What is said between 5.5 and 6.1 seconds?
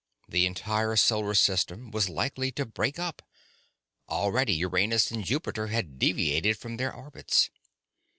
had